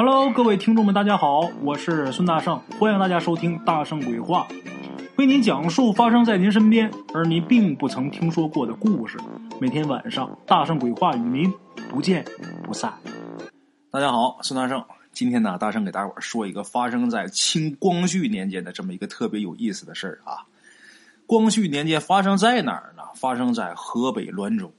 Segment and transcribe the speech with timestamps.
[0.00, 4.46] Hello，各位听众们，大家好，我是孙大圣，欢迎大家收听《大圣鬼话》，
[5.16, 9.18] 为您讲述发生在您身边而您并不曾听说过的故事。
[9.60, 11.52] 每天晚上，《大圣鬼话》与您
[11.90, 12.24] 不见
[12.62, 12.94] 不散。
[13.90, 20.46] 大家好，孙大圣，今天呢，大圣给大伙儿说一个发生在清光绪年间的这么一个特别有意思的事儿啊。
[21.26, 23.02] 光绪年间发生在哪儿呢？
[23.16, 24.72] 发生在河北滦州。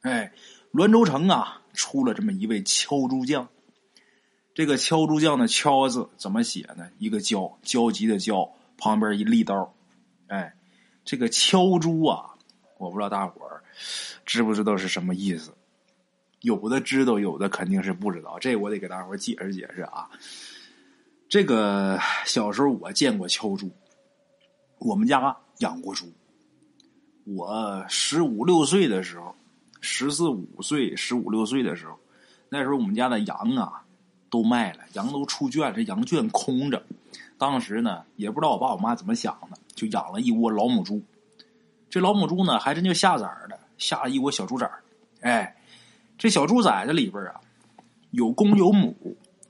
[0.00, 0.32] 哎，
[0.72, 3.46] 滦州城啊，出了这么一位敲竹匠。
[4.56, 6.88] 这个敲竹匠的“敲”字怎么写呢？
[6.98, 9.70] 一个“焦”，焦急的“焦”，旁边一立刀。
[10.28, 10.56] 哎，
[11.04, 12.34] 这个敲竹啊，
[12.78, 13.62] 我不知道大伙儿
[14.24, 15.52] 知不知道是什么意思。
[16.40, 18.38] 有的知道，有的肯定是不知道。
[18.38, 20.08] 这我得给大伙儿解释解释啊。
[21.28, 23.70] 这个小时候我见过敲竹，
[24.78, 26.10] 我们家养过猪。
[27.24, 29.36] 我十五六岁的时候，
[29.82, 31.98] 十四五岁、十五六岁的时候，
[32.48, 33.82] 那时候我们家的羊啊。
[34.36, 36.82] 都卖了，羊都出圈，这羊圈空着。
[37.38, 41.02] 当时呢，也不知道我爸我妈怎么想的，就养了一窝老母猪。
[41.88, 44.82] 这老母猪呢，还真就下崽儿了，下了一窝小猪崽儿。
[45.22, 45.56] 哎，
[46.18, 47.40] 这小猪崽子里边啊，
[48.10, 48.94] 有公有母。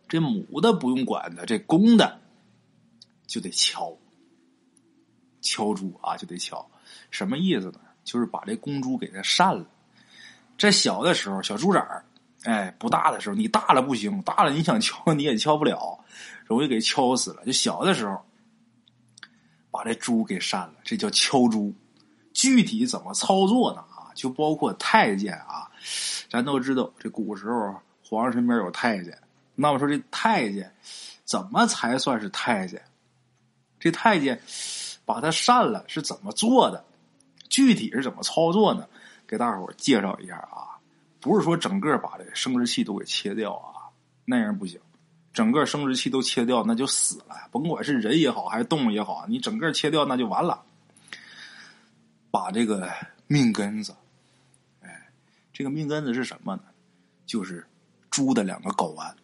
[0.09, 2.21] 这母的不用管它，这公的
[3.27, 3.93] 就得敲。
[5.41, 6.65] 敲猪啊，就得敲。
[7.11, 7.81] 什么意思呢？
[8.05, 9.67] 就是把这公猪给它扇了。
[10.57, 12.05] 这小的时候，小猪崽儿。
[12.47, 15.99] 哎，不大的时候，你大了不行，大了你想敲你也敲不了，
[16.45, 17.45] 容易给敲死了。
[17.45, 18.25] 就小的时候，
[19.69, 21.75] 把这猪给扇了，这叫敲猪。
[22.33, 23.81] 具体怎么操作呢？
[23.81, 25.69] 啊，就包括太监啊，
[26.31, 27.75] 咱都知道，这古时候
[28.05, 29.19] 皇上身边有太监。
[29.57, 30.73] 那么说这太监
[31.25, 32.81] 怎么才算是太监？
[33.81, 34.41] 这太监
[35.05, 36.85] 把他扇了是怎么做的？
[37.49, 38.87] 具体是怎么操作呢？
[39.27, 40.76] 给大伙介绍一下啊。
[41.21, 43.91] 不是说整个把这生殖器都给切掉啊，
[44.25, 44.81] 那样不行。
[45.33, 47.37] 整个生殖器都切掉，那就死了。
[47.51, 50.65] 甭管是人也好，还是动物也好，你整个切掉那就完了。
[52.31, 52.91] 把这个
[53.27, 53.95] 命根子，
[54.81, 55.09] 哎，
[55.53, 56.63] 这个命根子是什么呢？
[57.27, 57.67] 就是
[58.09, 59.15] 猪的两个睾丸。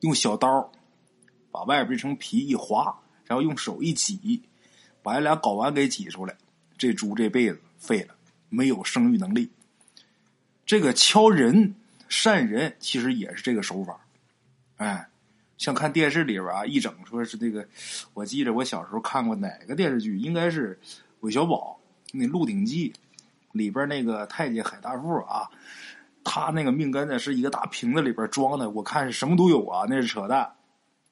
[0.00, 0.72] 用小刀
[1.50, 4.42] 把外边这层皮一划，然后用手一挤，
[5.02, 6.36] 把这俩睾丸给挤出来，
[6.76, 8.14] 这猪这辈子废了，
[8.48, 9.50] 没有生育能力。
[10.66, 11.74] 这个敲人、
[12.08, 14.00] 扇人，其实也是这个手法。
[14.76, 15.08] 哎，
[15.56, 17.66] 像看电视里边啊，一整说是这个，
[18.12, 20.78] 我记着我小时候看过哪个电视剧，应该是
[21.20, 21.78] 韦小宝
[22.12, 22.90] 那《鹿鼎记》
[23.52, 25.48] 里边那个太监海大富啊，
[26.24, 30.52] 他那个命根子是一个大瓶子里边装的，我看是什么都有啊，那是扯淡。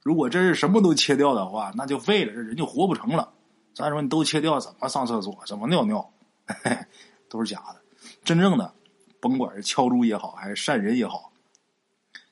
[0.02, 3.32] 如果真是什么都切掉的话，那就废了，这人就活不成了。
[3.72, 5.42] 咱说你都切掉，怎么上厕所？
[5.46, 6.12] 怎么尿尿？
[7.30, 7.80] 都是假的，
[8.24, 8.74] 真正的。
[9.24, 11.32] 甭管是敲猪也好，还是善人也好，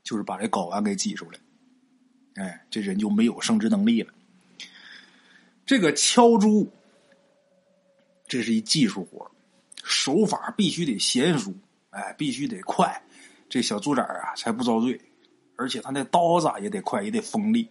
[0.05, 1.39] 就是把这睾丸给挤出来，
[2.35, 4.13] 哎，这人就没有生殖能力了。
[5.65, 6.71] 这个敲猪，
[8.29, 9.27] 这是一技术活
[9.83, 11.51] 手法必须得娴熟，
[11.89, 13.03] 哎，必须得快，
[13.49, 15.01] 这小猪崽啊才不遭罪。
[15.57, 17.67] 而且他那刀子也得快，也得锋利。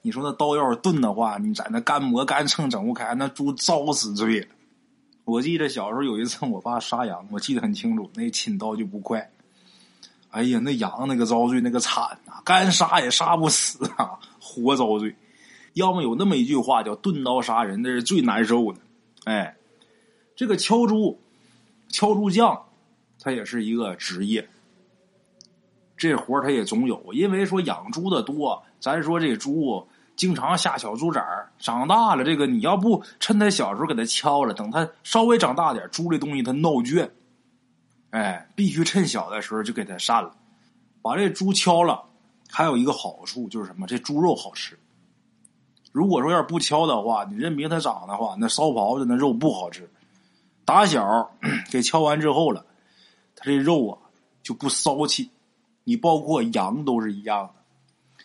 [0.00, 4.46] 你说那刀要是钝的话，你在那干磨干蹭整不开，那猪遭死罪了。
[5.30, 8.10] 我记得小时候有一次，我爸杀羊，我记得很清楚。
[8.14, 9.30] 那亲刀就不快，
[10.30, 15.14] 哎呀，那羊那个遭罪，那个惨呐，干杀也杀不死啊，活遭罪。
[15.74, 18.80] 要么有那么一句话叫“钝刀杀人”，那是最难受的。
[19.22, 19.54] 哎，
[20.34, 21.20] 这个敲猪、
[21.88, 22.64] 敲猪匠，
[23.20, 24.48] 他也是一个职业。
[25.96, 29.86] 这活他也总有，因为说养猪的多，咱说这猪。
[30.20, 37.08] 经常下小猪崽儿，长大了，这个你要不趁他小时候给他敲了，等他稍微长大点，猪这东西它闹倔，
[38.10, 40.30] 哎，必须趁小的时候就给他扇了，
[41.00, 42.04] 把这猪敲了。
[42.50, 43.86] 还有一个好处就是什么？
[43.86, 44.78] 这猪肉好吃。
[45.90, 49.90] 如果说要是不敲的话，你任凭它长的话，那烧狍子那肉不好吃。
[50.66, 51.30] 打小
[51.70, 52.66] 给敲完之后了，
[53.34, 53.96] 它这肉啊
[54.42, 55.30] 就不骚气。
[55.84, 58.24] 你包括羊都是一样的，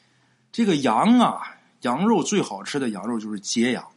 [0.51, 1.53] 这个羊啊。
[1.85, 3.87] 羊肉最好吃的羊肉就是揭羊，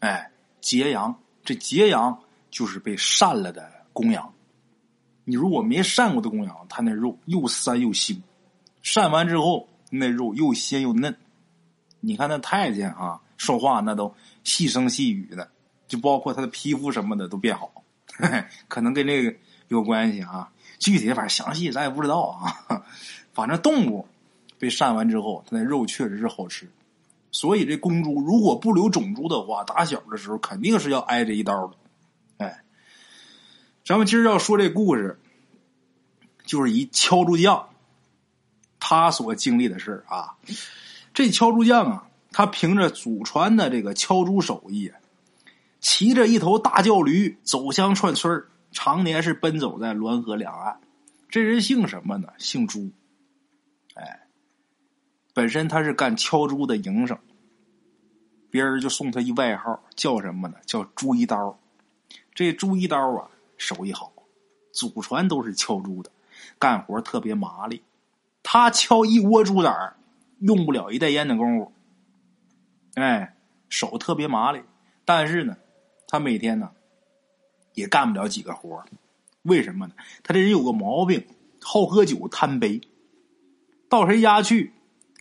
[0.00, 1.14] 哎，揭羊，
[1.44, 2.18] 这揭羊
[2.50, 4.34] 就是被膻了的公羊。
[5.24, 8.20] 你如果没膻过的公羊，它那肉又膻又腥，
[8.82, 11.16] 膻完之后那肉又鲜又嫩。
[12.00, 14.12] 你看那太监啊，说话那都
[14.42, 15.48] 细声细语的，
[15.86, 17.70] 就包括他的皮肤什么的都变好，
[18.66, 19.32] 可能跟这个
[19.68, 20.50] 有关系啊。
[20.80, 22.82] 具体反正详细咱也不知道啊。
[23.32, 24.04] 反正动物
[24.58, 26.68] 被膻完之后，它那肉确实是好吃。
[27.30, 31.76] 所以这公猪如果不留种猪的话，打小的时候肯定是要挨这一刀的。
[32.38, 32.62] 哎，
[33.84, 35.18] 咱们今儿要说这故事，
[36.44, 37.68] 就是一敲猪匠，
[38.80, 40.36] 他所经历的事啊。
[41.12, 44.92] 这敲猪匠啊，他凭着祖传的这个敲猪手艺，
[45.80, 50.80] 骑着一头大叫驴走乡串村常年是奔走在滦河两岸。
[51.28, 52.28] 这人姓什么呢？
[52.38, 52.90] 姓朱。
[53.94, 54.27] 哎，
[55.38, 57.16] 本身他是干敲猪的营生，
[58.50, 60.56] 别人就送他一外号，叫什么呢？
[60.66, 61.56] 叫朱一刀。
[62.34, 64.12] 这朱一刀啊，手艺好，
[64.72, 66.10] 祖传都是敲猪的，
[66.58, 67.84] 干活特别麻利。
[68.42, 69.96] 他敲一窝竹子儿，
[70.40, 71.72] 用不了一袋烟的功夫。
[72.94, 73.36] 哎，
[73.68, 74.60] 手特别麻利，
[75.04, 75.56] 但是呢，
[76.08, 76.72] 他每天呢
[77.74, 78.82] 也干不了几个活
[79.42, 79.94] 为什么呢？
[80.24, 81.24] 他这人有个毛病，
[81.60, 82.80] 好喝酒，贪杯。
[83.88, 84.72] 到谁家去，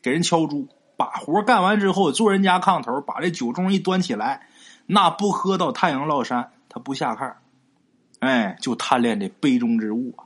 [0.08, 4.48] 给人敲猪，把活干完之后，坐人家炕头，把这酒盅一端起来，
[4.86, 6.50] 那不喝到太阳落山。
[6.70, 7.34] 他不下炕，
[8.20, 10.24] 哎，就贪恋这杯中之物啊！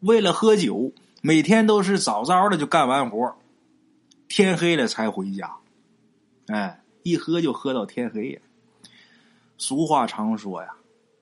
[0.00, 0.90] 为了喝酒，
[1.20, 3.36] 每天都是早早的就干完活，
[4.26, 5.54] 天黑了才回家。
[6.48, 8.40] 哎，一喝就喝到天黑呀。
[9.56, 10.70] 俗话常说呀，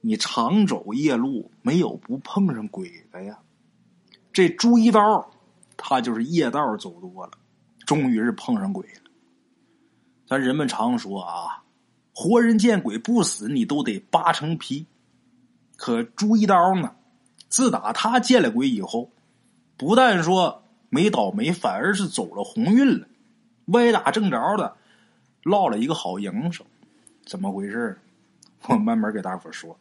[0.01, 3.41] 你常走夜路，没有不碰上鬼的呀。
[4.33, 5.31] 这朱一刀，
[5.77, 7.33] 他就是夜道走多了，
[7.91, 9.11] 终于是碰上鬼了。
[10.25, 11.65] 咱人们常说啊。
[12.13, 14.87] 活人见鬼不死，你都得扒成皮。
[15.77, 16.95] 可朱一刀呢？
[17.49, 19.11] 自打他见了鬼以后，
[19.77, 23.09] 不但说没倒霉，反而是走了鸿运了。
[23.67, 24.77] 歪打正着的，
[25.43, 26.65] 落了一个好营生。
[27.27, 27.99] 怎么回事？
[28.69, 29.77] 我慢慢给大伙说。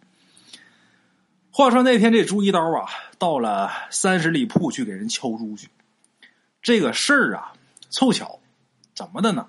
[1.51, 2.89] 话说那天这朱一刀啊，
[3.19, 5.69] 到了三十里铺去给人敲猪去。
[6.59, 7.53] 这个事儿啊，
[7.89, 8.39] 凑巧，
[8.95, 9.47] 怎么的呢？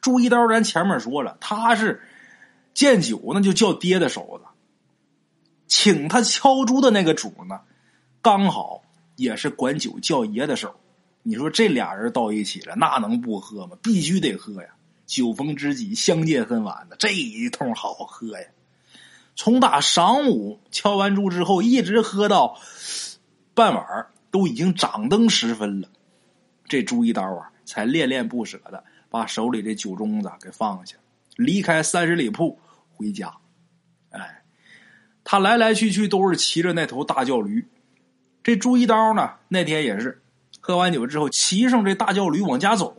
[0.00, 2.02] 朱一刀，咱前面说了，他是
[2.74, 4.48] 见酒那就叫爹的手子，
[5.66, 7.60] 请他敲猪的那个主呢，
[8.20, 8.82] 刚好
[9.16, 10.74] 也是管酒叫爷的手。
[11.22, 13.76] 你说这俩人到一起了，那能不喝吗？
[13.80, 14.70] 必须得喝呀！
[15.06, 18.46] 酒逢知己，相见恨晚的，这一通好喝呀！
[19.36, 22.58] 从打晌午敲完猪之后，一直喝到
[23.54, 25.88] 傍晚，都已经掌灯时分了，
[26.72, 28.82] 这朱一刀啊，才恋恋不舍的。
[29.10, 30.96] 把手里的酒盅子给放下，
[31.36, 32.58] 离开三十里铺
[32.94, 33.30] 回家。
[34.08, 34.42] 哎，
[35.22, 37.62] 他来来去去都是骑着那头大叫驴。
[38.42, 40.22] 这朱一刀呢，那天也是
[40.60, 42.96] 喝完酒之后，骑上这大叫驴往家走。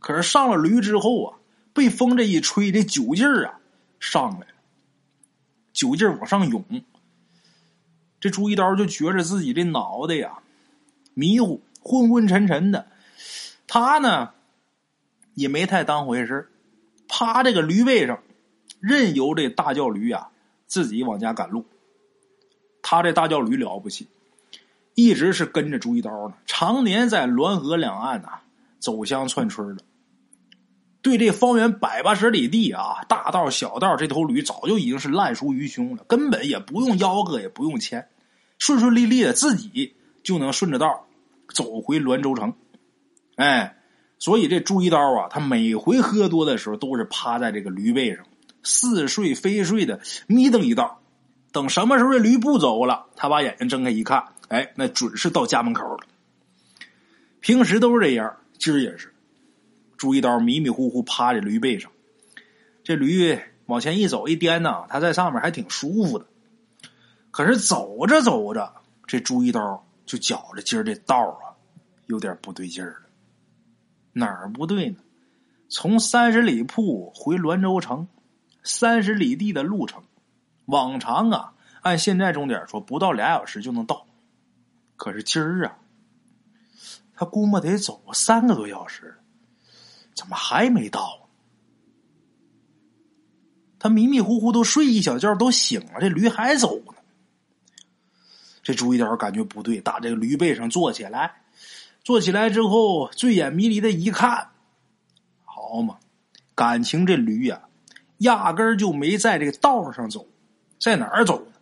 [0.00, 1.38] 可是上了驴之后啊，
[1.72, 3.60] 被风这一吹，这酒劲儿啊
[4.00, 4.54] 上来了，
[5.72, 6.64] 酒劲儿往上涌。
[8.18, 10.40] 这朱一刀就觉着自己这脑袋呀
[11.14, 12.86] 迷糊、昏昏沉沉的。
[13.66, 14.30] 他呢？
[15.34, 16.50] 也没太当回事
[17.08, 18.18] 趴这个驴背上，
[18.80, 20.28] 任由这大叫驴啊
[20.66, 21.64] 自己往家赶路。
[22.82, 24.08] 他这大叫驴了不起，
[24.94, 28.40] 一直是跟着朱一刀呢，常年在滦河两岸呐
[28.80, 29.84] 走乡串村的。
[31.00, 38.08] 对这方圆百八十里地啊，大道小道，这头驴早就已经是烂熟于胸了，根本也不用吆喝，也不用牵，
[38.58, 41.06] 顺顺利利的自己就能顺着道
[41.52, 42.54] 走回滦州城。
[43.36, 43.76] 哎。
[44.22, 48.26] 所以这朱一刀啊，他每回喝多的时候，都是趴在这个驴背上，
[48.62, 51.00] 似睡非睡的眯瞪一道。
[51.52, 56.00] 等什么时候这驴不走了，他把眼睛睁开一看，哎，那准是到家门口了。
[57.40, 59.14] 平时都是这样，今儿也是。
[59.96, 61.90] 朱一刀迷迷糊糊趴在驴背上，
[62.84, 66.26] 这驴往前一走一颠呢，他在上面还挺舒服的。
[67.30, 68.74] 可是走着走着，
[69.06, 71.54] 这朱一刀就觉着今儿这道啊，
[72.06, 73.10] 有点不对劲儿了。
[74.12, 74.96] 哪儿不对呢？
[75.68, 78.08] 从三十里铺回滦州城，
[78.64, 80.02] 三十里地的路程，
[80.64, 84.04] 往常啊，按现在钟点说，不到俩小时就能到。
[84.96, 85.78] 可是今儿啊，
[87.14, 89.16] 他估摸得走三个多小时，
[90.16, 91.28] 怎么还没到？
[93.78, 96.82] 他迷迷糊糊都睡一小觉，都醒了，这驴还走。
[98.70, 101.42] 这朱一刀感觉不对，打这个驴背上坐起来。
[102.04, 104.50] 坐起来之后，醉眼迷离的一看，
[105.44, 105.98] 好嘛，
[106.54, 107.62] 感情这驴呀，
[108.18, 110.28] 压根儿就没在这个道上走，
[110.78, 111.52] 在哪儿走呢？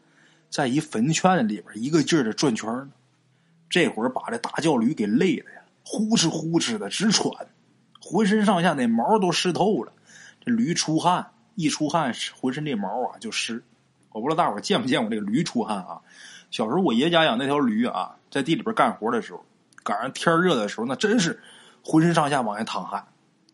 [0.51, 2.91] 在一坟圈里边，一个劲儿的转圈呢。
[3.71, 7.33] 这会儿把这大叫驴给累的呀，呼哧呼哧的直喘，
[8.03, 9.93] 浑身上下那毛都湿透了。
[10.45, 13.65] 这驴出汗，一出汗，浑身这毛啊就湿。
[14.11, 16.01] 我不知道大伙见没见过这个驴出汗啊？
[16.51, 19.45] 小时候我爷家养那条驴啊，在地里边干活的时候。
[19.85, 21.43] 赶上天热的时候，那真是
[21.83, 23.09] 浑身上下往下淌汗。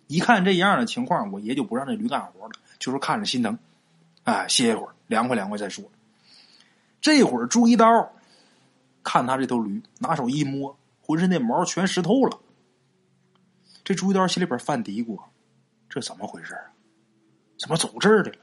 [0.09, 3.57] 一看这样的情况，我爷就不让这驴干活了，就说看着心疼，
[4.25, 5.85] 哎，歇一会儿，凉快凉快再说。
[7.01, 7.87] 这会儿朱一刀
[9.05, 12.37] 看他这头驴，拿手一摸，浑身的毛全湿透了。
[13.85, 15.21] 这朱一刀心里边犯嘀咕：
[15.89, 16.73] 这怎么回事啊？
[17.61, 18.39] 怎么走这儿的了？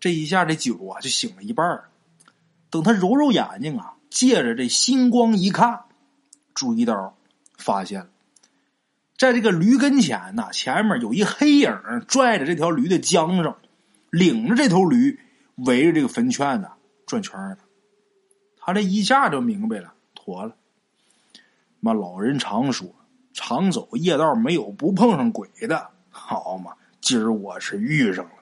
[0.00, 1.89] 这一下这酒啊就醒了一半了
[2.70, 5.80] 等他揉揉眼睛啊，借着这星光一看，
[6.54, 7.16] 朱一刀
[7.58, 8.08] 发现，
[9.18, 11.70] 在这个驴跟前呢，前面有一黑影
[12.06, 13.54] 拽着这条驴的缰绳，
[14.10, 15.18] 领着这头驴
[15.56, 16.70] 围着这个坟圈呢
[17.06, 17.58] 转圈呢。
[18.56, 20.54] 他这一下就明白了，妥了。
[21.80, 22.94] 妈，老人常说，
[23.32, 28.32] 常走夜道没有不碰上鬼的，好嘛，今儿我是遇上了。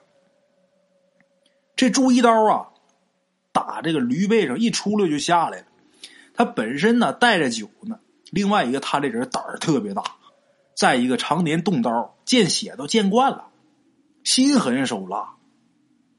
[1.77, 2.69] 这朱一刀啊，
[3.59, 5.67] 打这个驴背上一出溜就下来了。
[6.35, 7.99] 他本身呢带着酒呢，
[8.31, 10.05] 另外一个他这人胆儿特别大，
[10.77, 13.49] 再一个常年动刀，见血都见惯了，
[14.23, 15.35] 心狠手辣，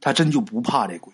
[0.01, 1.13] 他真就不怕这鬼。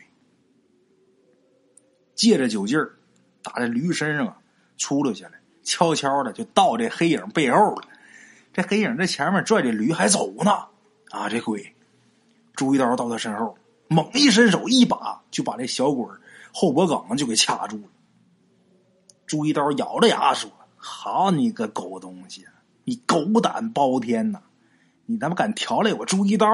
[2.16, 2.96] 借着酒劲儿，
[3.44, 4.38] 打在驴身上啊，
[4.78, 7.88] 出溜下来，悄悄的就到这黑影背后了。
[8.54, 10.52] 这黑影在前面拽着驴还走呢，
[11.12, 11.76] 啊，这鬼！
[12.56, 13.58] 朱一刀到他身后。
[13.88, 16.06] 猛一伸手，一把就把这小鬼
[16.54, 17.90] 后脖梗就给掐住了。
[19.28, 22.46] 朱一刀咬着牙说：“好你个狗东西，
[22.84, 24.40] 你狗胆包天呐！
[25.06, 26.48] 你他妈敢调来我朱一刀？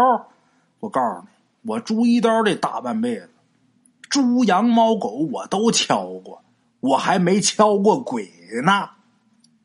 [0.79, 3.29] 我告诉你，我朱一刀这大半辈子，
[4.09, 6.43] 猪羊猫狗我都敲过，
[6.79, 8.29] 我还没敲过鬼
[8.65, 8.89] 呢！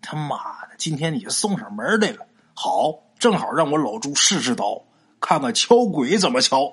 [0.00, 4.84] 他妈的，今天你送上门来了，好，正好让我老朱试试刀，
[5.20, 6.72] 看看敲鬼怎么敲。”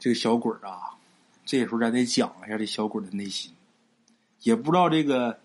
[0.00, 0.98] 这个小鬼啊，
[1.44, 3.52] 这时候咱得讲一下这小鬼的内心。
[4.42, 5.38] 也不知道这个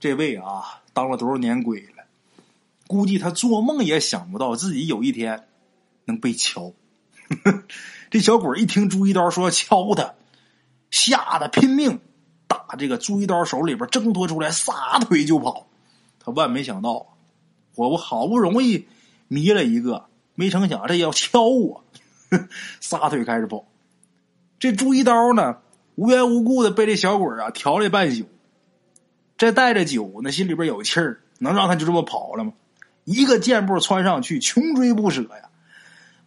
[0.00, 2.04] 这位啊当了多少年鬼了，
[2.86, 5.46] 估计他做梦也想不到自己有一天
[6.06, 6.72] 能被敲。
[8.10, 10.14] 这小鬼一听朱一刀说要敲他，
[10.90, 12.00] 吓得拼命
[12.46, 15.66] 打这个朱一刀手里边挣脱出来，撒腿就跑。
[16.18, 17.14] 他万没想到，
[17.74, 18.86] 我我好不容易
[19.28, 21.84] 迷了一个，没成想这要敲我。
[22.80, 23.66] 撒腿开始跑，
[24.58, 25.58] 这朱一刀呢，
[25.96, 28.26] 无缘无故的被这小鬼啊调了半宿，
[29.36, 32.52] 这带着酒呢，心里边有气儿，能让他就这么跑了吗？
[33.04, 35.50] 一个箭步窜上去，穷追不舍呀，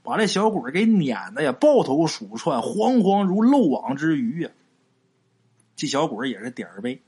[0.04, 4.50] 把这小鬼给撵的呀，抱头鼠窜，惶惶如漏网之鱼呀。
[5.76, 7.02] 这小鬼也是点儿背，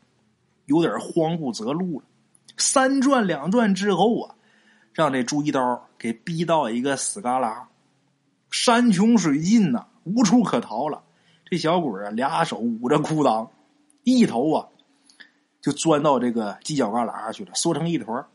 [0.65, 2.05] 有点慌不择路了。
[2.57, 4.35] 三转两转之后啊，
[4.91, 7.65] 让这朱一刀给逼到一个死旮旯。
[8.49, 11.03] 山穷水尽呐，无处可逃了。
[11.45, 13.49] 这小鬼啊，俩手捂着裤裆，
[14.03, 14.67] 一头啊
[15.61, 18.25] 就钻到这个犄角旮旯去了，缩成一团。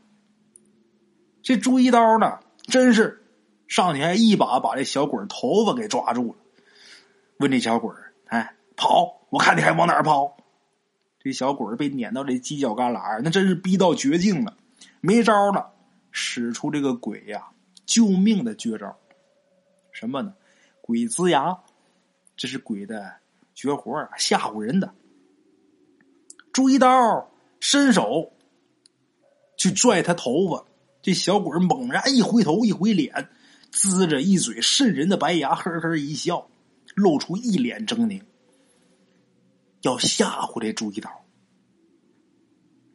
[1.43, 3.25] 这朱一刀呢，真是
[3.69, 6.37] 上前一把把这小鬼头发给抓住了，
[7.39, 7.91] 问这小鬼
[8.27, 9.21] 哎，跑！
[9.31, 10.37] 我看你还往哪儿跑？”
[11.19, 14.57] 这小鬼被撵到这犄角旮旯，那真是逼到绝境了，
[15.01, 15.73] 没招了，
[16.11, 17.49] 使出这个鬼呀
[17.87, 18.97] 救命的绝招。
[19.93, 20.35] 什么呢？
[20.81, 21.57] 鬼呲牙，
[22.37, 23.15] 这是鬼的
[23.55, 24.93] 绝活啊，吓唬人的。
[26.53, 27.31] 朱一刀
[27.61, 28.33] 伸手
[29.57, 30.67] 去拽他头发，
[31.01, 33.29] 这小鬼猛然一回头，一回脸，
[33.71, 36.49] 呲着一嘴渗人的白牙，呵呵一笑，
[36.95, 38.23] 露出一脸狰狞，
[39.83, 41.11] 要吓唬这朱一刀。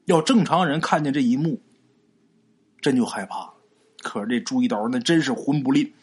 [0.06, 1.62] 要正常人看见这一幕，
[2.82, 3.54] 真就害怕了。
[4.02, 5.94] 可是这朱一刀那真是魂不吝。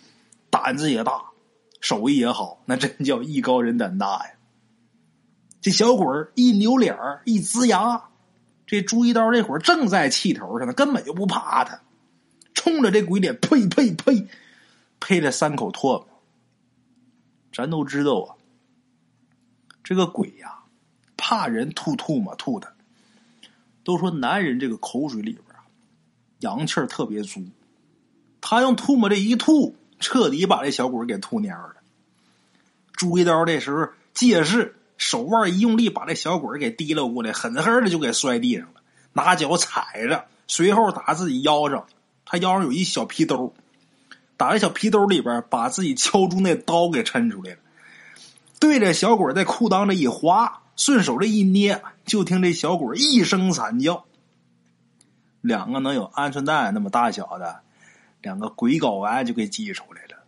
[0.54, 1.20] 胆子也大，
[1.80, 4.34] 手艺也好，那真叫艺高人胆大呀！
[5.60, 8.00] 这小鬼儿一扭脸儿，一呲牙，
[8.64, 11.80] 这朱一刀这会儿正在气头上呢，根本就不怕他，
[12.54, 14.28] 冲着这鬼脸，呸呸呸，
[15.00, 16.06] 呸了三口唾沫。
[17.52, 18.38] 咱都知道啊，
[19.82, 20.60] 这个鬼呀，
[21.16, 22.72] 怕人吐吐沫吐的。
[23.82, 25.66] 都说男人这个口水里边啊，
[26.38, 27.44] 阳气儿特别足，
[28.40, 29.74] 他用吐沫这一吐。
[30.00, 31.74] 彻底把这小鬼给吐蔫了。
[32.92, 38.80] 朱一刀这时候借势，手腕一用力，把这小鬼给提溜过来，狠狠的就给摔地上了。
[39.12, 41.86] 拿脚踩着，随后打自己腰上，
[42.24, 43.54] 他腰上有一小皮兜，
[44.36, 47.58] 打在小皮兜里边，把自己敲出那刀给抻出来了，
[48.60, 54.04] 对着小鬼在裤裆里一划，顺手这一捏，就听这小鬼一声惨叫，
[55.40, 57.60] 两个能有鹌鹑蛋那么大小的。
[58.24, 60.24] 两个鬼睾丸就给挤出来了。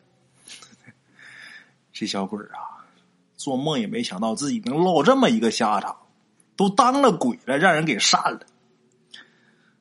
[1.92, 2.84] 这小鬼啊，
[3.36, 5.96] 做梦也没想到自己能落这么一个下场，
[6.54, 8.40] 都当了鬼了，让人给扇了。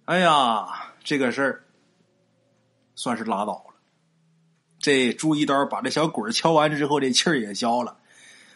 [0.05, 1.65] 哎呀，这个事儿
[2.95, 3.75] 算是拉倒了。
[4.79, 7.97] 这朱一刀把这小鬼敲完之后，这气儿也消了，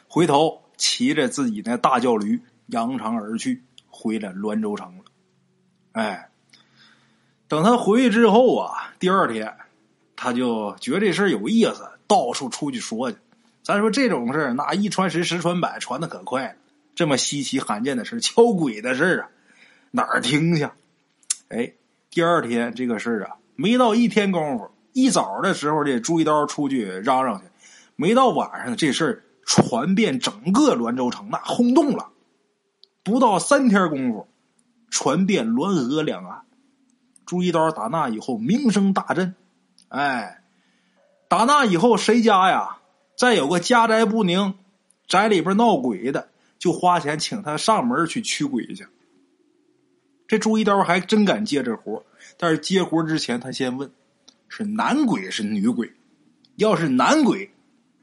[0.07, 5.03] 回头骑着自己那大轿驴扬长而去，回了滦州城了。
[5.91, 6.29] 哎，
[7.49, 9.53] 等他回去之后啊，第二天
[10.15, 13.17] 他就觉得这事儿有意思，到处出去说去。
[13.63, 16.53] 咱说这种事儿，那一传十，十传百，传的可快了。
[16.93, 19.29] 这么稀奇罕见的事敲鬼的事啊，
[19.91, 20.69] 哪儿听去？
[21.49, 21.73] 哎，
[22.11, 27.45] 第二天这个事儿啊，没到一天功夫，一早的时候这朱一刀出去嚷嚷去，
[27.95, 32.09] 没到晚上这事儿传遍整个滦州城，那轰动了。
[33.03, 34.27] 不到三天功夫，
[34.91, 36.41] 传遍滦河两岸。
[37.29, 39.35] 朱一刀打那以后名声大振，
[39.89, 40.41] 哎，
[41.27, 42.79] 打那以后谁家呀？
[43.15, 44.55] 再有个家宅不宁，
[45.05, 48.87] 宅里边闹鬼的，就花钱请他上门去驱鬼去。
[50.27, 52.03] 这朱一刀还真敢接这活
[52.35, 53.91] 但是接活之前，他先问：
[54.47, 55.93] 是男鬼是女鬼？
[56.55, 57.51] 要是男鬼，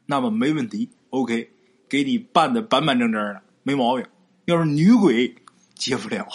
[0.06, 1.50] 那么没问题，OK，
[1.88, 4.06] 给你办的板板正正的，没毛病。
[4.44, 5.34] 要是女鬼，
[5.74, 6.28] 接不了，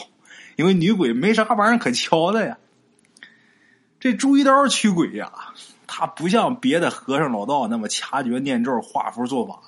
[0.57, 2.57] 因为女鬼没啥玩意儿可敲的呀。
[4.01, 5.31] 这朱一刀驱鬼呀。
[5.93, 9.59] 他不像别的和尚老道那么掐诀念咒、画符做法，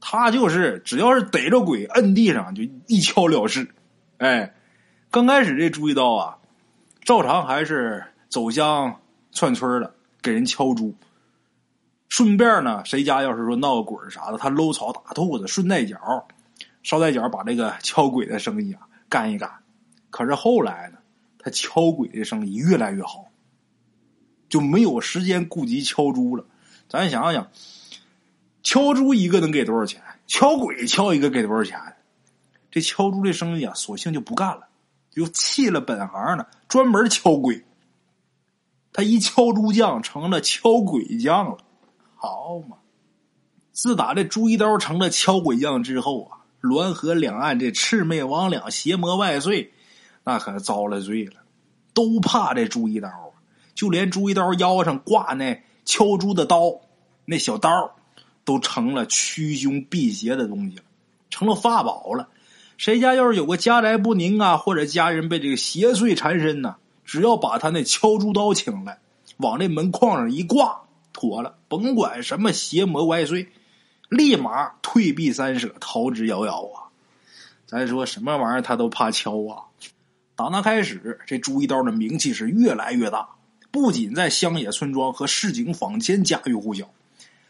[0.00, 3.72] 他就是只要是逮着鬼，摁地上就一敲了事。
[4.18, 4.52] 哎，
[5.12, 6.38] 刚开始这朱一刀啊，
[7.04, 10.92] 照常还是走乡串村的，给人敲猪。
[12.08, 15.96] 顺便呢，谁家要是说闹个鬼啥的，他搂草打兔子，顺带脚
[16.82, 19.48] 捎带脚把这个敲鬼的生意啊干一干。
[20.10, 20.98] 可是后来呢，
[21.38, 23.24] 他敲鬼的生意越来越好。
[24.54, 26.44] 就没有时间顾及敲猪了。
[26.88, 27.50] 咱想想，
[28.62, 30.00] 敲猪一个能给多少钱？
[30.28, 31.96] 敲鬼敲一个给多少钱？
[32.70, 34.68] 这敲猪这生意啊，索性就不干了，
[35.10, 37.64] 就弃了本行了，专门敲鬼。
[38.92, 41.58] 他一敲猪匠成了敲鬼匠了，
[42.14, 42.76] 好嘛！
[43.72, 49.70] 自打这朱一刀成了敲鬼匠之后啊，滦河两岸这魑魅魍魉、邪魔外祟，
[50.22, 51.42] 那可遭了罪了，
[51.92, 53.23] 都怕这朱一刀。
[53.74, 56.80] 就连朱一刀腰上挂那敲猪的刀，
[57.24, 57.96] 那小刀，
[58.44, 60.82] 都成了驱凶辟邪的东西了，
[61.30, 62.28] 成了法宝了。
[62.76, 68.98] 谁家要是有个家宅不宁啊，或者家人被这个邪祟缠身呢，只要把他那敲猪刀请来，
[69.36, 70.82] 往这门框上一挂，
[71.12, 71.56] 妥了。
[71.68, 73.46] 甭管什么邪魔歪祟，
[74.08, 76.82] 立马退避三舍，逃之夭夭啊！
[77.66, 79.64] 咱说什么玩意儿，他都怕敲啊。
[80.36, 83.28] 打那开始，这朱一刀的名气是越来越大。
[83.74, 86.88] 不仅在乡野村庄和市井坊间家喻户晓，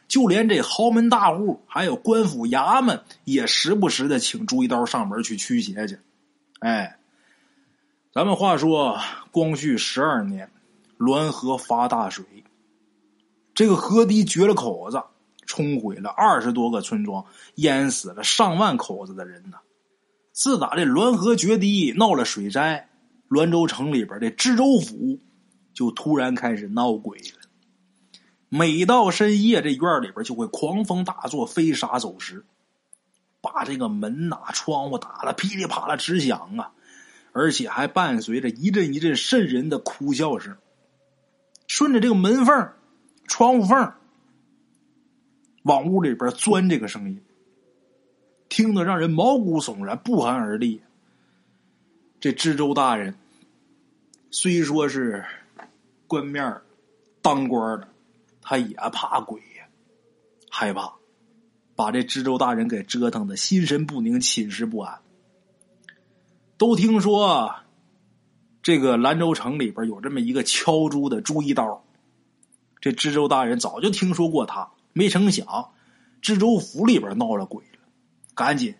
[0.08, 5.98] 就连这豪门大户还有官府衙门也时不时的请朱一刀上门去驱邪去。
[6.60, 6.96] 哎，
[8.10, 8.98] 咱们话说，
[9.30, 10.50] 光绪十二年，
[10.96, 12.24] 滦河发大水，
[13.54, 15.02] 这个河堤决了口子，
[15.44, 17.22] 冲毁了二十多个村庄，
[17.56, 19.58] 淹死了上万口子的人呢。
[20.32, 22.88] 自打这滦河决堤闹了水灾，
[23.28, 25.20] 滦州城里边的知州府。
[25.74, 27.40] 就突然开始闹鬼了。
[28.48, 32.44] 每到深夜，这院里边就会狂风大作，飞沙走石，
[33.40, 36.72] 把这个门呐、窗户打了噼里啪啦直响啊！
[37.32, 40.56] 而且还伴随着一阵一阵瘆人的哭笑声。
[41.66, 42.70] 顺着这个门缝、
[43.26, 43.92] 窗户缝
[45.64, 47.20] 往屋里边钻，这个声音
[48.48, 50.80] 听得让人毛骨悚然、不寒而栗。
[52.20, 53.16] 这知州大人
[54.30, 55.24] 虽说是。
[56.14, 56.60] 官面
[57.20, 57.88] 当官的，
[58.40, 59.66] 他也怕鬼呀，
[60.48, 60.94] 害怕，
[61.74, 65.00] 把这知州大人给折腾的心神不宁、寝食不安。
[66.56, 67.52] 都听说
[68.62, 71.84] 这个兰州城里边有这么一个敲猪的朱一刀，
[72.80, 75.72] 这知州大人早就听说过他，没成想
[76.22, 77.80] 知州府里边闹了鬼了，
[78.36, 78.72] 赶紧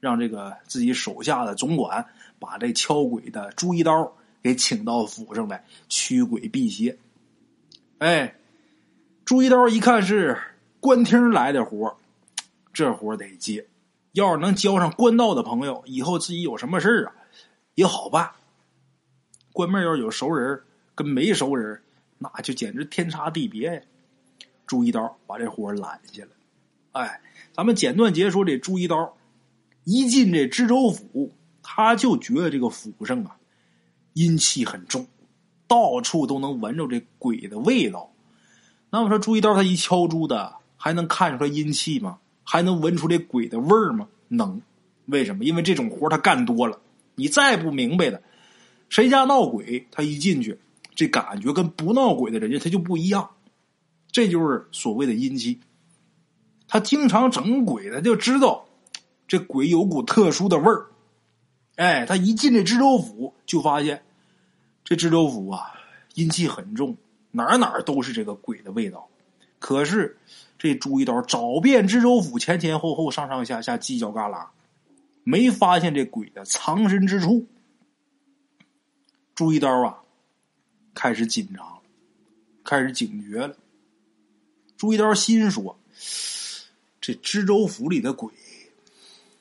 [0.00, 2.06] 让这个自己手下的总管
[2.38, 4.14] 把这敲鬼的朱一刀。
[4.44, 6.98] 给请到府上来驱鬼辟邪，
[7.96, 8.36] 哎，
[9.24, 10.38] 朱一刀一看是
[10.80, 11.96] 官厅来的活
[12.70, 13.66] 这活得接。
[14.12, 17.14] 要是能交上官道的朋友，以后自己有什么事啊
[17.74, 18.32] 也好办。
[19.50, 20.60] 官面要有熟人
[20.94, 21.80] 跟没熟人，
[22.18, 23.80] 那就简直天差地别呀。
[24.66, 26.30] 朱一刀把这活揽下了。
[26.92, 27.22] 哎，
[27.54, 29.16] 咱们简短结束这朱一刀
[29.84, 33.38] 一进这知州府，他就觉得这个府上啊。
[34.14, 35.06] 阴气很重，
[35.68, 38.10] 到处都能闻着这鬼的味道。
[38.90, 42.18] 那么说，朱一刀他一敲猪的，还能看出来阴气吗？
[42.42, 44.08] 还能闻出这鬼的味儿吗？
[44.28, 44.62] 能。
[45.06, 45.44] 为什么？
[45.44, 46.78] 因为这种活他干多了。
[47.16, 48.22] 你再不明白的，
[48.88, 50.58] 谁家闹鬼，他一进去，
[50.94, 53.30] 这感觉跟不闹鬼的人家他就不一样。
[54.12, 55.60] 这就是所谓的阴气。
[56.68, 58.64] 他经常整鬼，他就知道
[59.26, 60.86] 这鬼有股特殊的味儿。
[61.74, 64.03] 哎，他一进这知州府，就发现
[64.84, 65.72] 这知州府啊
[66.14, 66.96] 阴气很重，
[67.30, 69.08] 哪哪都是这个鬼的味道。
[69.58, 70.18] 可是
[70.58, 74.46] 这朱一刀找遍知州府前前后后、上上下下、犄角旮旯，
[75.24, 77.46] 没发现这鬼的藏身之处。
[79.34, 80.02] 朱一刀啊，
[80.94, 81.80] 开始紧张了，
[82.62, 83.56] 开始警觉了。
[84.76, 85.78] 朱一刀心说
[87.00, 88.30] ：“这知州府里的鬼，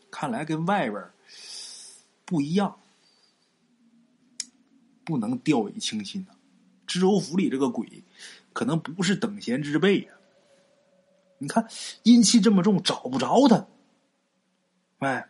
[0.09, 1.03] 看来跟外边
[2.23, 2.79] 不一样，
[5.05, 6.35] 不能掉以轻心呐。
[6.85, 8.03] 知州府里这个鬼，
[8.51, 10.07] 可能不是等闲之辈呀。
[11.37, 11.67] 你看
[12.03, 13.65] 阴气这么重，找不着他。
[14.99, 15.27] 哎，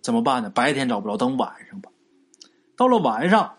[0.00, 0.50] 怎么办呢？
[0.50, 1.90] 白天找不着，等晚上吧。
[2.76, 3.56] 到了晚上，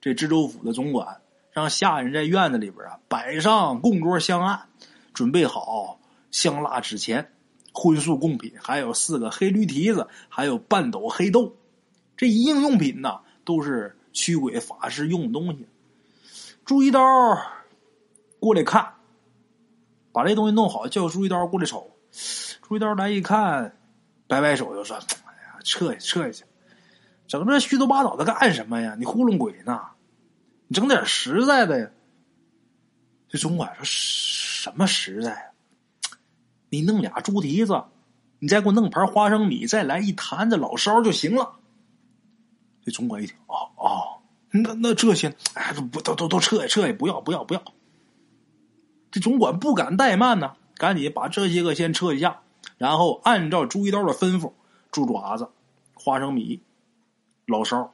[0.00, 1.20] 这知州府的总管
[1.52, 4.68] 让下人在院子里边啊摆上供桌香案，
[5.12, 6.00] 准备好
[6.30, 7.32] 香蜡纸钱、
[7.72, 11.56] 荤素贡品，还有四个黑驴蹄子，还有半斗黑豆。
[12.16, 15.64] 这一应用品呢，都是驱鬼法师用的东西。
[16.64, 17.00] 朱一刀
[18.40, 18.94] 过来看，
[20.10, 21.88] 把这东西弄好，叫朱一刀过来瞅。
[22.62, 23.78] 朱一刀来一看，
[24.26, 26.44] 摆摆手就说：“哎呀，撤下撤下去，
[27.28, 28.96] 整这虚头巴脑的干什么呀？
[28.98, 29.80] 你糊弄鬼呢？
[30.66, 31.88] 你整点实在的呀。”
[33.30, 35.52] 这总管说：“什么实在？
[36.70, 37.84] 你弄俩猪蹄子，
[38.40, 41.54] 你再给我弄盘花生米，再来一坛子老烧就行了。”
[42.88, 44.16] 这总管一听，哦哦，
[44.50, 47.62] 那那这些，哎，不都都都撤下撤下，不要不要不要。
[49.10, 52.40] 这总管不敢怠慢呢，赶紧把这些个先撤一下，
[52.78, 54.52] 然后按照朱一刀的吩咐，
[54.90, 55.50] 猪爪子、
[55.92, 56.62] 花生米、
[57.44, 57.92] 老烧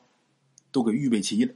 [0.70, 1.52] 都给预备齐了。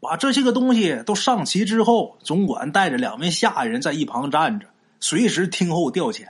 [0.00, 4.66] 把这些个东西都上齐之后，总管带着两位下人在一旁站着，
[4.98, 6.26] 随时听候调遣。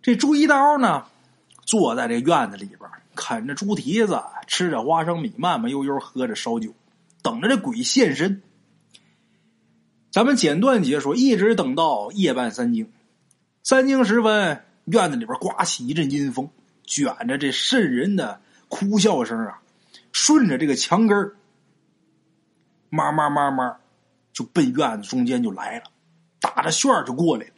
[0.00, 1.04] 这朱一刀呢，
[1.66, 2.80] 坐在这院子里边。
[3.18, 6.72] 啃着猪蹄子，吃着花生米，慢慢悠悠喝着烧酒，
[7.20, 8.40] 等着这鬼现身。
[10.12, 12.86] 咱们简短解说，一直等到夜半三更。
[13.64, 16.48] 三更时分，院子里边刮起一阵阴风，
[16.84, 19.60] 卷着这瘆人的哭笑声啊，
[20.12, 21.34] 顺着这个墙根儿，
[22.88, 23.78] 慢慢慢慢
[24.32, 25.86] 就奔院子中间就来了，
[26.40, 27.52] 打着旋儿就过来了。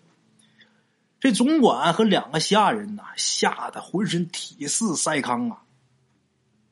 [1.20, 5.62] 这总管和两个下人呐，吓得浑身体似筛糠啊，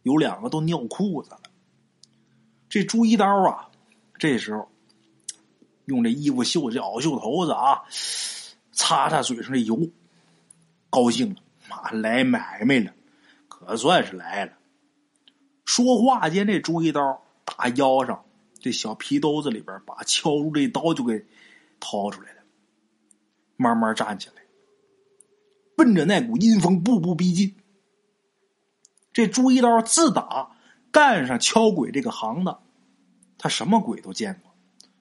[0.05, 1.41] 有两个都尿裤子了。
[2.71, 3.69] 这朱一刀啊，
[4.19, 4.71] 这时候
[5.85, 7.83] 用这衣服袖这袄袖头子啊，
[8.73, 9.79] 擦擦嘴上的油，
[10.89, 12.91] 高兴了，妈来买卖了，
[13.49, 14.53] 可算是来了。
[15.67, 18.25] 说话间，这朱一刀打腰上
[18.59, 21.23] 这小皮兜子里边，把敲入这刀就给
[21.81, 22.38] 掏出来了。
[23.59, 24.43] 慢慢站起来，
[25.77, 27.57] 奔着那股阴风步步逼近。
[29.13, 30.53] 这朱一刀自打
[30.93, 32.61] 干上敲鬼这个行当，
[33.37, 34.55] 他什么鬼都见过，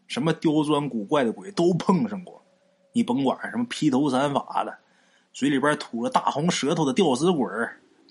[0.08, 2.44] 什么刁钻古怪的鬼都碰上过。
[2.94, 4.76] 你甭管什么披头散发的，
[5.34, 7.48] 嘴里边吐着大红舌头的吊死鬼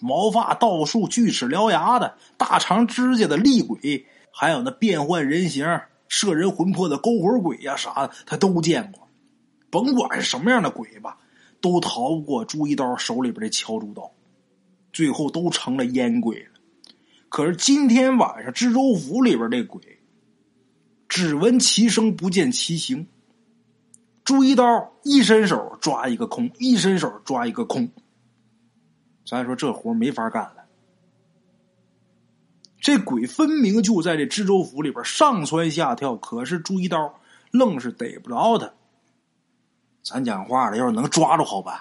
[0.01, 2.17] 毛发倒竖、锯齿獠牙的。
[2.37, 5.67] 大长指甲的厉鬼，还有那变换人形、
[6.07, 9.06] 摄人魂魄的勾魂鬼呀啥的，他都见过。
[9.71, 11.19] 甭管什么样的鬼吧，
[11.61, 14.11] 都逃不过朱一刀手里边的敲竹刀，
[14.93, 16.61] 最后都成了烟鬼了。
[17.29, 19.81] 可是今天晚上知州府里边这鬼，
[21.09, 23.07] 只闻其声不见其形。
[24.25, 27.89] 朱一刀一伸手抓一个空，一伸手抓一个空。
[29.27, 30.65] 咱说这活没法干了。
[32.81, 38.73] 这鬼分明就在这知州府里边上蹿下跳，可是朱一刀愣是逮不着他。
[40.07, 41.77] 咱讲话了，要是能抓住好办，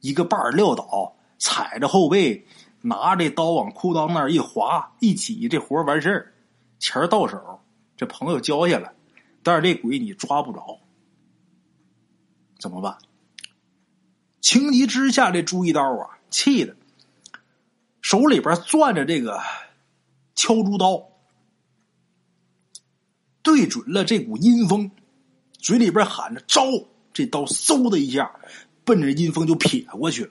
[0.00, 2.44] 一个半撂倒，踩着后背，
[2.80, 6.34] 拿这刀往裤裆那儿一划一挤，这活完事儿，
[6.80, 7.60] 钱到手，
[7.96, 8.92] 这朋友交下了。
[9.44, 10.80] 但是这鬼你抓不着，
[12.58, 12.98] 怎么办？
[14.40, 16.74] 情急之下，这朱一刀啊，气的
[18.00, 19.40] 手里边攥着这个
[20.34, 21.06] 敲竹刀，
[23.42, 24.90] 对准了这股阴风，
[25.52, 26.64] 嘴里边喊着招。
[27.18, 28.30] 这刀嗖的一下，
[28.84, 30.30] 奔着阴风就撇过去了。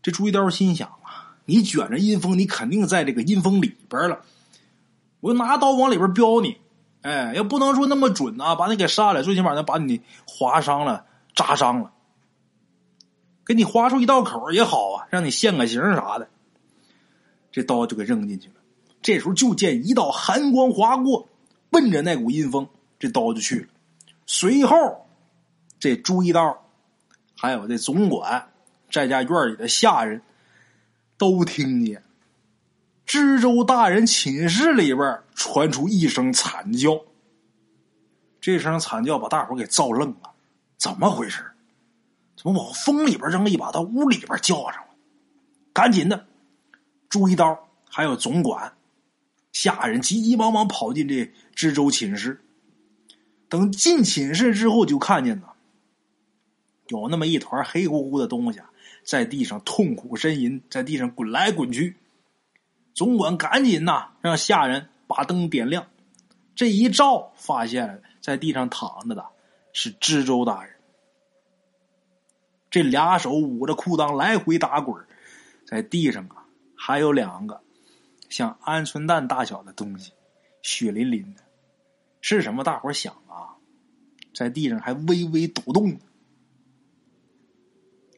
[0.00, 4.22] 这朱一刀心想啊，你卷着阴风，你肯定在这个阴风里边了。
[5.20, 6.56] 我拿刀往里边飙你，
[7.02, 11.92] 哎，要不能说那么准啊，把你给杀了，最起码能把你划伤了、扎伤了，
[13.44, 16.26] 给你划出一道口也好啊，让你现个形啥的。
[17.52, 18.54] 这刀就给扔进去了。
[19.02, 21.28] 这时候就见一道寒光划过，
[21.68, 22.66] 奔着那股阴风，
[22.98, 23.68] 这刀就去了。
[24.24, 25.06] 随后。
[25.80, 26.62] 这朱一刀，
[27.36, 28.52] 还有这总管，
[28.92, 30.22] 在家院里的下人，
[31.16, 32.02] 都听见
[33.06, 37.00] 知州大人寝室里边传出一声惨叫。
[38.40, 40.32] 这声惨叫把大伙给照愣了，
[40.76, 41.44] 怎么回事？
[42.36, 44.88] 怎么往风里边扔一把，到屋里边叫上了？
[45.72, 46.26] 赶紧的，
[47.08, 48.72] 朱一刀还有总管
[49.52, 52.40] 下人急急忙忙跑进这知州寝室。
[53.48, 55.48] 等进寝室之后，就看见呢，
[56.90, 58.60] 有那么一团黑乎乎的东西
[59.04, 61.96] 在地上痛苦呻吟，在地上滚来滚去。
[62.94, 65.86] 总管赶紧呐，让下人把灯点亮。
[66.56, 69.24] 这一照，发现在地上躺着的
[69.72, 70.74] 是知州大人。
[72.70, 75.06] 这俩手捂着裤裆来回打滚，
[75.64, 76.44] 在地上啊
[76.76, 77.60] 还有两个
[78.28, 80.12] 像鹌鹑蛋大小的东西，
[80.62, 81.42] 血淋淋的。
[82.20, 82.64] 是什么？
[82.64, 83.54] 大伙想啊，
[84.34, 85.96] 在地上还微微抖动。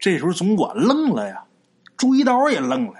[0.02, 1.46] 这时候总管愣了呀，
[1.96, 2.98] 朱一刀也愣了。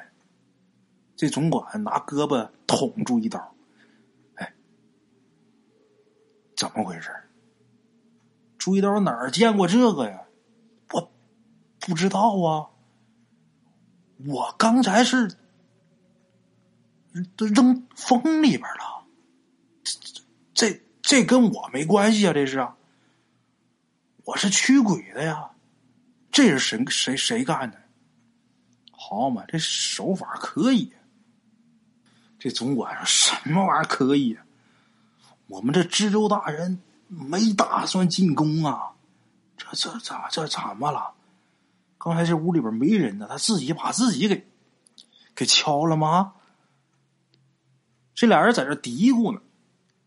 [1.16, 3.54] 这总管拿胳膊捅朱一刀，
[4.36, 4.54] 哎，
[6.56, 7.10] 怎么回事？
[8.56, 10.22] 朱一刀哪儿见过这个呀？
[10.92, 11.10] 我
[11.80, 12.70] 不知道啊。
[14.24, 15.36] 我刚才是
[17.36, 19.04] 扔风里边了，
[19.82, 22.32] 这这这跟我没关系啊！
[22.32, 22.76] 这是啊，
[24.24, 25.50] 我是驱鬼的呀。
[26.32, 27.78] 这是谁谁谁干的？
[28.90, 30.90] 好嘛，这手法可以。
[32.38, 34.36] 这总管说什么玩意儿可以？
[35.46, 38.92] 我们这知州大人没打算进宫啊！
[39.56, 41.12] 这这咋这怎么了？
[41.98, 44.46] 刚才这屋里边没人呢，他自己把自己给
[45.34, 46.32] 给敲了吗？
[48.14, 49.40] 这俩人在这嘀咕呢。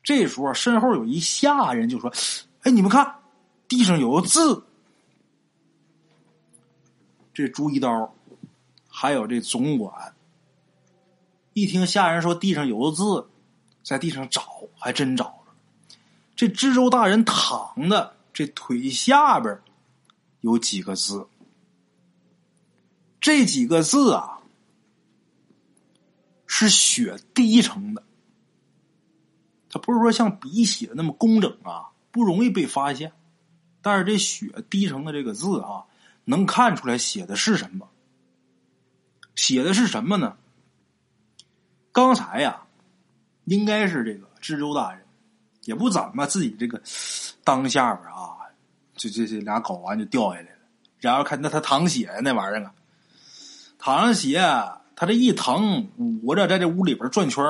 [0.03, 2.11] 这时候身后有一下人就说
[2.63, 3.15] ：“哎，你们看，
[3.67, 4.65] 地上有个字。”
[7.35, 8.15] 这朱一刀，
[8.87, 10.15] 还有这总管，
[11.51, 13.27] 一听下人说地上有个字，
[13.83, 14.41] 在地上找，
[14.79, 15.51] 还真找着。
[16.33, 19.59] 这知州大人躺的这腿下边
[20.39, 21.27] 有几个字。
[23.19, 24.39] 这几个字啊，
[26.47, 28.01] 是血滴成的。
[29.69, 33.11] 它不是说像笔写的那么工整啊，不容易被发现。
[33.81, 35.83] 但是这血滴成的这个字啊，
[36.25, 37.87] 能看出来写的是什么？
[39.35, 40.37] 写的是什么呢？
[41.91, 42.63] 刚才呀，
[43.45, 45.01] 应该是这个知州大人，
[45.63, 46.81] 也不怎么自己这个
[47.43, 48.37] 当下边啊，
[48.95, 50.59] 这这这俩睾丸就掉下来了。
[50.99, 52.73] 然后看那他淌血那玩意儿啊。
[53.77, 54.39] 淌上血，
[54.95, 57.43] 他这一疼，捂着在这屋里边转圈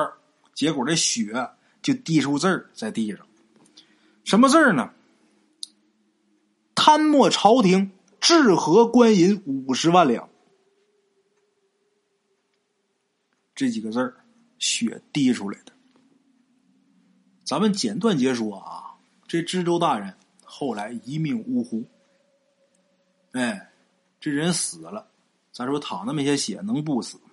[0.54, 1.48] 结果这血
[1.80, 3.26] 就滴出字儿在地上。
[4.24, 4.90] 什么字儿呢？
[6.74, 10.28] 贪墨朝廷治河官银五十万两。
[13.54, 14.14] 这几个字儿，
[14.58, 15.72] 血滴出来的。
[17.44, 20.12] 咱们简短截说啊，这知州大人
[20.44, 21.84] 后来一命呜呼。
[23.32, 23.72] 哎，
[24.20, 25.08] 这人死了。
[25.52, 27.30] 咱说淌那么些血，能不死吗？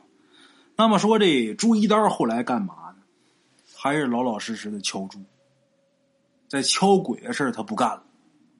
[0.76, 3.04] 那么说这朱一刀后来干嘛呢？
[3.76, 5.20] 还是老老实实的敲猪。
[6.48, 8.06] 在敲鬼的事他不干了。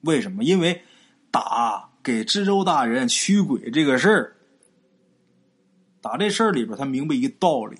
[0.02, 0.44] 为什么？
[0.44, 0.82] 因为
[1.30, 4.36] 打给知州大人驱鬼这个事儿，
[6.02, 7.78] 打这事儿里边，他明白一个道理：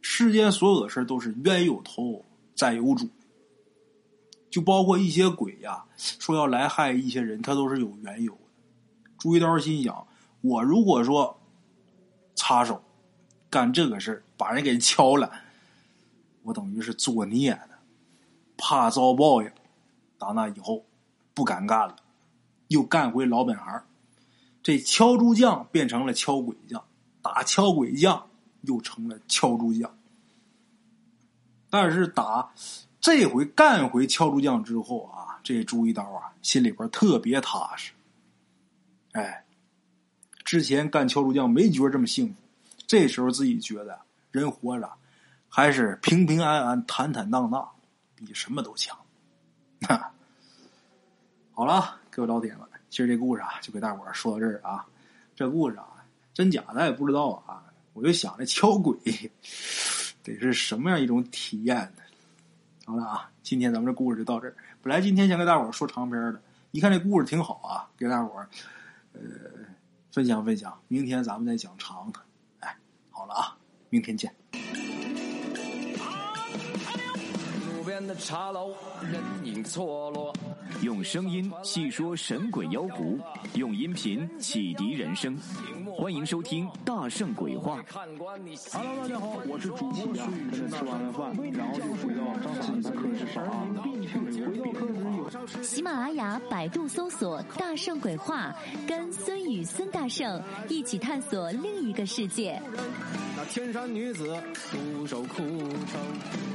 [0.00, 3.06] 世间所有的事都是冤有头，债有主。
[4.50, 8.40] 就包括一些鬼呀，说要来害一些人，他都是有缘由的。
[9.18, 10.06] 朱一刀心想。
[10.40, 11.40] 我如果说
[12.34, 12.82] 插手
[13.48, 15.30] 干这个事，把人给敲了，
[16.42, 17.70] 我等于是作孽的，
[18.56, 19.50] 怕遭报应。
[20.18, 20.84] 打那以后
[21.32, 21.96] 不敢干了，
[22.72, 23.84] 又干回老本行。
[24.62, 26.84] 这敲猪匠变成了敲鬼匠，
[27.22, 28.28] 打敲鬼匠
[28.62, 29.96] 又成了敲猪匠。
[31.70, 32.52] 但是打
[33.00, 37.92] 这回干回敲猪匠之后啊，这朱一刀啊，心里边特别踏实。
[39.12, 39.44] 哎。
[40.44, 42.34] 之前干敲猪匠没觉得这么幸福，
[42.86, 43.98] 这时候自己觉得
[44.32, 44.92] 人活着
[45.48, 47.70] 还是平平安安、坦坦荡荡，
[48.16, 48.98] 比什么都强。
[49.82, 50.12] 哈，
[51.54, 54.86] 好了，各位老铁们，今儿这故事啊，就给大伙儿说到这儿啊。
[55.34, 57.64] 这故事啊，真假咱也不知道啊。
[57.94, 58.94] 我就想着敲鬼
[60.22, 62.02] 得是什么样一种体验呢？
[62.84, 64.54] 好了啊，今天咱们这故事就到这儿。
[64.82, 68.46] 本来今天想给大伙儿说长篇的，一看这故事挺好啊，给大伙儿
[69.14, 69.20] 呃。
[70.12, 72.20] 分享分享，明天咱们再讲长的。
[72.60, 72.76] 哎，
[73.08, 73.56] 好了啊，
[73.88, 74.41] 明天见。
[78.18, 80.32] 茶楼，人影错落，
[80.82, 83.18] 用声音细说神鬼妖狐，
[83.54, 85.36] 用音频启迪人生。
[85.94, 87.78] 欢迎收听《大圣鬼话》。
[88.72, 90.26] Hello，大家好，我是主播呀。
[90.50, 92.24] 跟着吃完了饭，然后就回到
[92.62, 93.42] 上次课是啥？
[93.42, 98.54] 回到课时有喜马拉雅、百度搜索“大圣鬼话”，
[98.88, 102.60] 跟孙宇、孙大圣一起探索另一个世界。
[103.36, 104.34] 那天山女子
[104.70, 106.00] 独守枯城，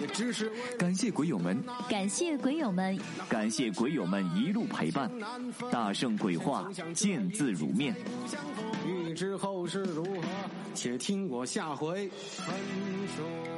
[0.02, 5.10] 也只是感谢鬼友们，感谢鬼友们，感谢鬼友们一路陪伴。
[5.72, 7.96] 大圣鬼话，见字如面。
[9.18, 10.22] 知后事如何，
[10.76, 12.56] 且听我下回分
[13.18, 13.57] 说。